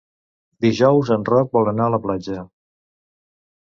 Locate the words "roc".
1.29-1.53